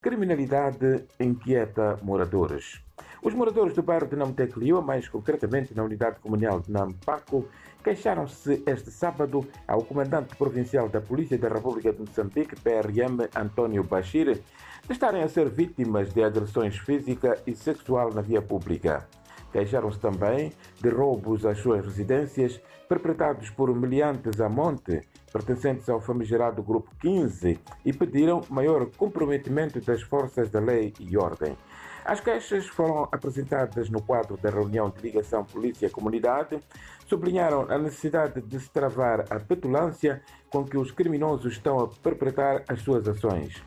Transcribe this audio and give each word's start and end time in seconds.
Criminalidade 0.00 1.08
inquieta 1.18 1.98
moradores. 2.02 2.80
Os 3.20 3.34
moradores 3.34 3.74
do 3.74 3.82
bairro 3.82 4.06
de 4.06 4.14
Namteclio, 4.14 4.80
mais 4.80 5.08
concretamente 5.08 5.74
na 5.74 5.82
unidade 5.82 6.20
comunal 6.20 6.60
de 6.60 6.70
Nampaco, 6.70 7.48
queixaram-se 7.82 8.62
este 8.64 8.92
sábado 8.92 9.44
ao 9.66 9.82
comandante 9.82 10.36
provincial 10.36 10.88
da 10.88 11.00
Polícia 11.00 11.36
da 11.36 11.48
República 11.48 11.92
de 11.92 11.98
Moçambique, 11.98 12.54
PRM, 12.60 13.28
António 13.34 13.82
Bashir, 13.82 14.40
de 14.86 14.92
estarem 14.92 15.24
a 15.24 15.28
ser 15.28 15.50
vítimas 15.50 16.14
de 16.14 16.22
agressões 16.22 16.78
física 16.78 17.36
e 17.44 17.56
sexual 17.56 18.14
na 18.14 18.22
via 18.22 18.40
pública. 18.40 19.04
Queixaram-se 19.52 19.98
também 19.98 20.52
de 20.80 20.88
roubos 20.88 21.46
às 21.46 21.58
suas 21.58 21.84
residências 21.84 22.60
perpetrados 22.88 23.50
por 23.50 23.70
humilhantes 23.70 24.40
a 24.40 24.48
monte, 24.48 25.00
pertencentes 25.32 25.88
ao 25.88 26.00
famigerado 26.00 26.62
Grupo 26.62 26.90
15, 27.00 27.58
e 27.84 27.92
pediram 27.92 28.42
maior 28.48 28.86
comprometimento 28.96 29.80
das 29.80 30.02
forças 30.02 30.50
da 30.50 30.60
lei 30.60 30.92
e 30.98 31.16
ordem. 31.16 31.56
As 32.04 32.20
queixas 32.20 32.66
foram 32.66 33.06
apresentadas 33.12 33.90
no 33.90 34.00
quadro 34.00 34.38
da 34.38 34.48
reunião 34.48 34.88
de 34.88 35.02
ligação 35.02 35.44
Polícia-Comunidade, 35.44 36.58
sublinharam 37.06 37.66
a 37.68 37.76
necessidade 37.76 38.40
de 38.40 38.58
se 38.58 38.70
travar 38.70 39.26
a 39.28 39.38
petulância 39.38 40.22
com 40.48 40.64
que 40.64 40.78
os 40.78 40.90
criminosos 40.90 41.52
estão 41.52 41.78
a 41.78 41.88
perpetrar 41.88 42.64
as 42.66 42.80
suas 42.80 43.06
ações. 43.06 43.62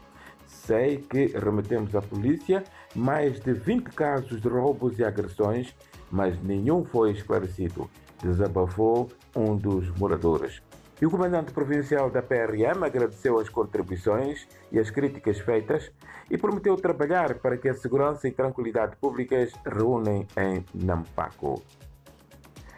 Sei 0.51 0.97
que 0.97 1.27
remetemos 1.27 1.95
à 1.95 2.01
polícia 2.01 2.63
mais 2.93 3.39
de 3.39 3.53
20 3.53 3.85
casos 3.91 4.41
de 4.41 4.47
roubos 4.47 4.99
e 4.99 5.03
agressões, 5.03 5.73
mas 6.11 6.39
nenhum 6.43 6.83
foi 6.83 7.11
esclarecido, 7.11 7.89
desabafou 8.21 9.09
um 9.35 9.55
dos 9.55 9.89
moradores. 9.97 10.61
E 11.01 11.05
o 11.05 11.09
comandante 11.09 11.51
provincial 11.51 12.11
da 12.11 12.21
PRM 12.21 12.83
agradeceu 12.83 13.39
as 13.39 13.49
contribuições 13.49 14.47
e 14.71 14.77
as 14.77 14.91
críticas 14.91 15.39
feitas 15.39 15.89
e 16.29 16.37
prometeu 16.37 16.75
trabalhar 16.75 17.39
para 17.39 17.57
que 17.57 17.69
a 17.69 17.73
segurança 17.73 18.27
e 18.27 18.31
tranquilidade 18.31 18.97
públicas 18.97 19.51
reúnem 19.65 20.27
em 20.37 20.63
Nampaco. 20.75 21.63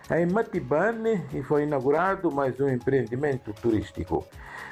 Em 0.10 0.26
Matibane 0.26 1.26
foi 1.44 1.64
inaugurado 1.64 2.32
mais 2.32 2.60
um 2.62 2.70
empreendimento 2.70 3.52
turístico. 3.54 4.26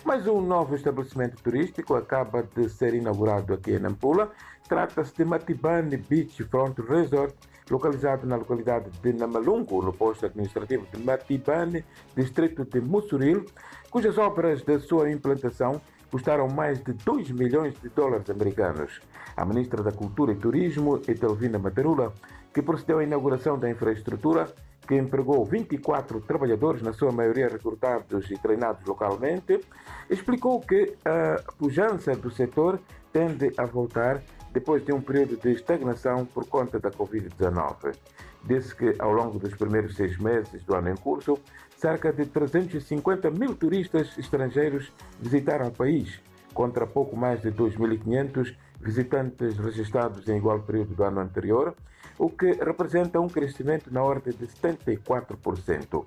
Mais 0.04 0.26
um 0.28 0.42
novo 0.42 0.76
estabelecimento 0.76 1.42
turístico 1.44 1.96
acaba 1.96 2.42
de 2.42 2.68
ser 2.70 2.96
inaugurado 2.96 3.54
aqui 3.54 3.74
em 3.74 3.80
Nampula. 3.80 4.32
Trata-se 4.68 5.16
de 5.16 5.24
Matibane 5.24 5.96
Beach 5.96 6.44
Front 6.46 6.80
Resort, 6.80 7.36
localizado 7.70 8.26
na 8.26 8.36
localidade 8.36 8.90
de 8.90 9.14
Namalungo, 9.14 9.80
no 9.84 9.94
posto 9.94 10.26
administrativo 10.26 10.88
de 10.92 11.04
Matibane, 11.04 11.86
distrito 12.16 12.66
de 12.66 12.82
Mussuril, 12.82 13.46
cujas 13.92 14.18
obras 14.18 14.64
da 14.64 14.80
sua 14.80 15.12
implantação 15.12 15.80
custaram 16.10 16.48
mais 16.48 16.84
de 16.84 16.94
2 16.94 17.30
milhões 17.30 17.80
de 17.80 17.90
dólares 17.90 18.30
americanos. 18.30 19.00
A 19.38 19.46
ministra 19.46 19.84
da 19.84 19.92
Cultura 19.92 20.32
e 20.32 20.36
Turismo, 20.36 21.00
Etelvina 21.08 21.60
Matarula, 21.60 22.12
que 22.52 22.62
procedeu 22.62 23.00
à 23.00 23.04
inauguração 23.04 23.58
da 23.58 23.70
infraestrutura, 23.70 24.52
que 24.92 24.98
empregou 24.98 25.46
24 25.46 26.20
trabalhadores, 26.20 26.82
na 26.82 26.92
sua 26.92 27.14
maioria 27.14 27.48
recrutados 27.48 28.30
e 28.30 28.38
treinados 28.38 28.86
localmente, 28.86 29.62
explicou 30.10 30.60
que 30.60 30.98
a 31.06 31.42
pujança 31.58 32.14
do 32.14 32.30
setor 32.30 32.78
tende 33.14 33.54
a 33.56 33.66
voltar 33.66 34.22
depois 34.52 34.84
de 34.84 34.92
um 34.92 35.00
período 35.00 35.38
de 35.38 35.54
estagnação 35.54 36.26
por 36.26 36.46
conta 36.46 36.78
da 36.78 36.92
Covid-19. 36.92 37.96
Disse 38.44 38.76
que, 38.76 38.94
ao 39.00 39.14
longo 39.14 39.40
dos 39.40 39.56
primeiros 39.56 39.96
seis 39.96 40.18
meses 40.18 40.62
do 40.66 40.76
ano 40.76 40.90
em 40.90 40.98
curso, 40.98 41.40
cerca 41.78 42.12
de 42.12 42.26
350 42.26 43.32
mil 43.32 43.56
turistas 43.56 44.18
estrangeiros 44.18 44.92
visitaram 45.22 45.68
o 45.68 45.72
país, 45.72 46.20
contra 46.54 46.86
pouco 46.86 47.16
mais 47.16 47.42
de 47.42 47.50
2.500 47.50 48.54
visitantes 48.82 49.58
registrados 49.58 50.28
em 50.28 50.38
igual 50.38 50.60
período 50.60 50.96
do 50.96 51.04
ano 51.04 51.22
anterior, 51.22 51.76
o 52.18 52.30
que 52.30 52.52
representa 52.54 53.20
um 53.20 53.28
crescimento 53.28 53.94
na 53.94 54.04
ordem 54.04 54.34
de 54.34 54.48
74%. 54.48 56.04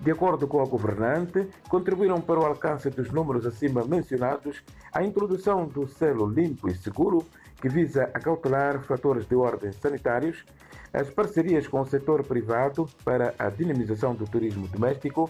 De 0.00 0.12
acordo 0.12 0.46
com 0.46 0.60
a 0.60 0.66
governante, 0.66 1.48
contribuíram 1.68 2.20
para 2.20 2.38
o 2.38 2.46
alcance 2.46 2.88
dos 2.88 3.10
números 3.10 3.44
acima 3.44 3.84
mencionados 3.84 4.62
a 4.92 5.02
introdução 5.02 5.66
do 5.66 5.88
selo 5.88 6.28
limpo 6.28 6.68
e 6.68 6.74
seguro, 6.76 7.26
que 7.60 7.68
visa 7.68 8.04
acautelar 8.14 8.80
fatores 8.84 9.26
de 9.26 9.34
ordem 9.34 9.72
sanitários, 9.72 10.44
as 10.92 11.10
parcerias 11.10 11.66
com 11.66 11.80
o 11.80 11.86
setor 11.86 12.24
privado 12.24 12.88
para 13.04 13.34
a 13.38 13.50
dinamização 13.50 14.14
do 14.14 14.24
turismo 14.24 14.68
doméstico, 14.68 15.28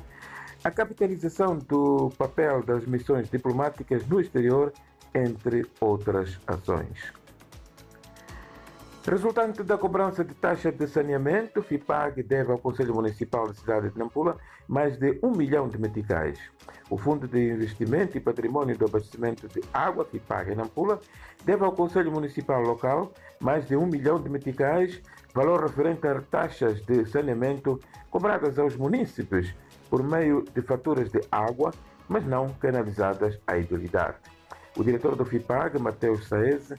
a 0.62 0.70
capitalização 0.70 1.56
do 1.56 2.10
papel 2.18 2.62
das 2.62 2.84
missões 2.84 3.30
diplomáticas 3.30 4.06
no 4.06 4.20
exterior, 4.20 4.72
entre 5.14 5.66
outras 5.80 6.38
ações. 6.46 7.12
Resultante 9.06 9.62
da 9.62 9.78
cobrança 9.78 10.22
de 10.22 10.34
taxa 10.34 10.70
de 10.70 10.86
saneamento, 10.86 11.62
FIPAG 11.62 12.22
deve 12.22 12.52
ao 12.52 12.58
Conselho 12.58 12.94
Municipal 12.94 13.46
da 13.46 13.54
cidade 13.54 13.88
de 13.88 13.98
Nampula 13.98 14.36
mais 14.68 14.98
de 14.98 15.18
um 15.22 15.30
milhão 15.30 15.66
de 15.66 15.78
meticais. 15.78 16.38
O 16.90 16.98
Fundo 16.98 17.26
de 17.26 17.50
Investimento 17.50 18.18
e 18.18 18.20
Patrimônio 18.20 18.76
do 18.76 18.84
Abastecimento 18.84 19.48
de 19.48 19.62
Água, 19.72 20.04
FIPAG 20.04 20.54
Nampula, 20.54 21.00
deve 21.42 21.64
ao 21.64 21.72
Conselho 21.72 22.12
Municipal 22.12 22.60
local 22.60 23.10
mais 23.40 23.66
de 23.66 23.76
um 23.76 23.86
milhão 23.86 24.20
de 24.20 24.28
meticais, 24.28 25.00
valor 25.34 25.62
referente 25.62 26.06
a 26.06 26.20
taxas 26.20 26.82
de 26.82 27.06
saneamento 27.06 27.80
cobradas 28.10 28.58
aos 28.58 28.76
munícipes 28.76 29.54
por 29.88 30.02
meio 30.02 30.44
de 30.54 30.60
faturas 30.60 31.10
de 31.10 31.20
água, 31.32 31.72
mas 32.08 32.26
não 32.26 32.50
canalizadas 32.60 33.40
à 33.46 33.56
idilidade. 33.56 34.18
O 34.76 34.84
diretor 34.84 35.16
do 35.16 35.24
FIPAG, 35.24 35.78
Mateus 35.78 36.28
Saez, 36.28 36.72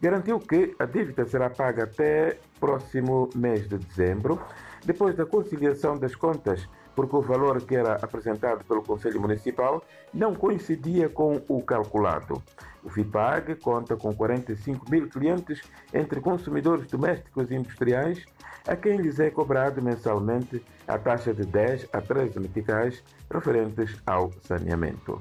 garantiu 0.00 0.38
que 0.38 0.74
a 0.78 0.84
dívida 0.84 1.24
será 1.24 1.48
paga 1.48 1.84
até 1.84 2.38
próximo 2.60 3.30
mês 3.34 3.68
de 3.68 3.78
dezembro, 3.78 4.40
depois 4.84 5.16
da 5.16 5.24
conciliação 5.24 5.96
das 5.96 6.14
contas, 6.14 6.68
porque 6.94 7.16
o 7.16 7.22
valor 7.22 7.60
que 7.62 7.74
era 7.74 7.94
apresentado 7.94 8.64
pelo 8.64 8.82
Conselho 8.82 9.20
Municipal 9.20 9.82
não 10.12 10.34
coincidia 10.34 11.08
com 11.08 11.40
o 11.48 11.62
calculado. 11.62 12.42
O 12.82 12.90
FIPAG 12.90 13.56
conta 13.56 13.96
com 13.96 14.14
45 14.14 14.90
mil 14.90 15.08
clientes 15.08 15.62
entre 15.92 16.20
consumidores 16.20 16.86
domésticos 16.86 17.50
e 17.50 17.54
industriais, 17.54 18.24
a 18.68 18.76
quem 18.76 18.98
lhes 18.98 19.18
é 19.18 19.30
cobrado 19.30 19.82
mensalmente 19.82 20.62
a 20.86 20.98
taxa 20.98 21.32
de 21.32 21.44
10 21.46 21.88
a 21.92 22.00
13 22.00 22.40
meticais 22.40 23.02
referentes 23.30 23.96
ao 24.06 24.30
saneamento. 24.42 25.20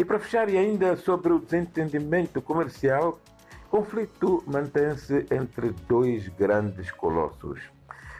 E 0.00 0.04
para 0.04 0.18
fechar, 0.18 0.48
e 0.48 0.56
ainda 0.56 0.96
sobre 0.96 1.30
o 1.30 1.38
desentendimento 1.38 2.40
comercial, 2.40 3.20
conflito 3.68 4.42
mantém-se 4.46 5.26
entre 5.30 5.74
dois 5.86 6.26
grandes 6.28 6.90
colossos. 6.90 7.60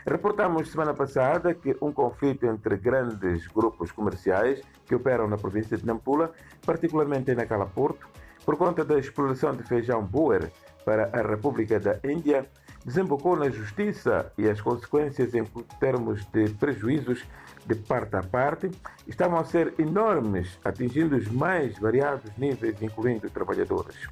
Reportamos 0.06 0.70
semana 0.70 0.92
passada 0.92 1.54
que 1.54 1.74
um 1.80 1.90
conflito 1.90 2.44
entre 2.44 2.76
grandes 2.76 3.46
grupos 3.46 3.90
comerciais 3.92 4.60
que 4.84 4.94
operam 4.94 5.26
na 5.26 5.38
província 5.38 5.78
de 5.78 5.86
Nampula, 5.86 6.30
particularmente 6.66 7.34
na 7.34 7.46
Cala 7.46 7.64
Porto, 7.64 8.06
por 8.44 8.58
conta 8.58 8.84
da 8.84 8.98
exploração 8.98 9.56
de 9.56 9.62
feijão 9.62 10.04
Boer 10.04 10.52
para 10.84 11.08
a 11.18 11.22
República 11.22 11.80
da 11.80 11.98
Índia, 12.04 12.46
desembocou 12.84 13.36
na 13.36 13.50
justiça 13.50 14.32
e 14.38 14.48
as 14.48 14.60
consequências 14.60 15.34
em 15.34 15.44
termos 15.78 16.24
de 16.26 16.48
prejuízos 16.50 17.24
de 17.66 17.74
parte 17.74 18.16
a 18.16 18.22
parte 18.22 18.70
estavam 19.06 19.38
a 19.38 19.44
ser 19.44 19.74
enormes, 19.78 20.58
atingindo 20.64 21.16
os 21.16 21.28
mais 21.28 21.78
variados 21.78 22.30
níveis, 22.36 22.80
incluindo 22.80 23.28
trabalhadores. 23.30 24.08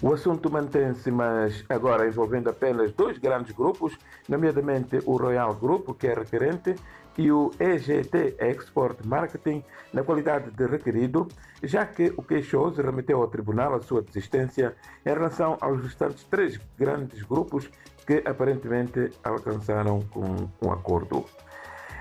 O 0.00 0.12
assunto 0.14 0.48
mantém-se, 0.48 1.10
mas 1.10 1.64
agora 1.68 2.06
envolvendo 2.06 2.48
apenas 2.48 2.92
dois 2.92 3.18
grandes 3.18 3.52
grupos, 3.52 3.98
nomeadamente 4.28 5.00
o 5.04 5.16
Royal 5.16 5.52
Group, 5.56 5.98
que 5.98 6.06
é 6.06 6.14
requerente, 6.14 6.76
e 7.18 7.32
o 7.32 7.50
EGT 7.58 8.36
Export 8.38 9.04
Marketing, 9.04 9.64
na 9.92 10.04
qualidade 10.04 10.52
de 10.52 10.66
requerido, 10.66 11.26
já 11.64 11.84
que 11.84 12.12
o 12.16 12.22
queixoso 12.22 12.80
remeteu 12.80 13.20
ao 13.20 13.26
tribunal 13.26 13.74
a 13.74 13.82
sua 13.82 14.00
desistência 14.00 14.76
em 15.04 15.08
relação 15.08 15.58
aos 15.60 15.82
restantes 15.82 16.22
três 16.22 16.60
grandes 16.78 17.24
grupos 17.24 17.68
que 18.08 18.22
aparentemente 18.24 19.10
alcançaram 19.22 20.02
um, 20.16 20.66
um 20.66 20.72
acordo. 20.72 21.26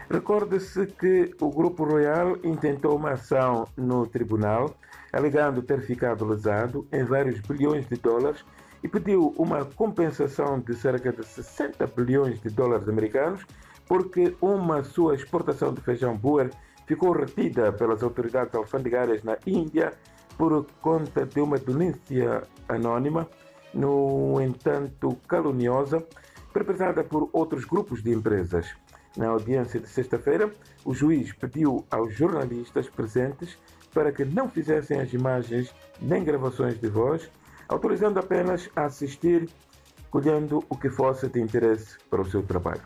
Recorde-se 0.09 0.88
que 0.88 1.36
o 1.42 1.50
Grupo 1.50 1.83
Royal 1.83 2.38
intentou 2.45 2.95
uma 2.95 3.12
ação 3.12 3.68
no 3.75 4.07
tribunal, 4.07 4.74
alegando 5.12 5.62
ter 5.62 5.81
ficado 5.81 6.24
lesado 6.24 6.88
em 6.94 7.04
vários 7.04 7.42
bilhões 7.42 7.86
de 7.89 7.98
dólares 7.98 8.45
e 8.81 8.88
pediu 8.88 9.33
uma 9.38 9.65
compensação 9.65 10.62
de 10.62 10.74
cerca 10.75 11.12
de 11.12 11.25
60 11.25 11.86
bilhões 11.88 12.39
de 12.39 12.51
dólares 12.51 12.88
americanos 12.88 13.45
porque 13.86 14.33
uma 14.39 14.86
sua 14.86 15.13
exportação 15.13 15.74
de 15.74 15.81
feijão 15.81 16.15
Boer 16.15 16.51
ficou 16.86 17.12
retida 17.12 17.74
pelas 17.74 18.01
autoridades 18.01 18.56
alfandegárias 18.56 19.24
na 19.24 19.38
Índia 19.45 19.92
por 20.38 20.65
conta 20.81 21.25
de 21.25 21.42
uma 21.42 21.57
denúncia 21.57 22.44
anônima, 22.69 23.27
no 23.77 24.41
entanto 24.41 25.15
caluniosa, 25.27 26.03
perpetrada 26.51 27.03
por 27.03 27.29
outros 27.31 27.63
grupos 27.63 28.01
de 28.01 28.12
empresas. 28.12 28.75
Na 29.15 29.27
audiência 29.27 29.79
de 29.79 29.88
sexta-feira, 29.88 30.51
o 30.83 30.95
juiz 30.95 31.31
pediu 31.33 31.85
aos 31.91 32.15
jornalistas 32.15 32.89
presentes 32.89 33.56
para 33.94 34.12
que 34.12 34.25
não 34.25 34.50
fizessem 34.50 35.00
as 35.00 35.13
imagens 35.13 35.71
nem 36.01 36.24
gravações 36.24 36.79
de 36.79 36.88
voz, 36.88 37.29
autorizando 37.69 38.18
apenas 38.19 38.68
a 38.75 38.85
assistir, 38.85 39.47
colhendo 40.09 40.63
o 40.69 40.75
que 40.75 40.89
fosse 40.89 41.27
de 41.27 41.39
interesse 41.39 42.00
para 42.09 42.21
o 42.21 42.30
seu 42.30 42.41
trabalho. 42.41 42.81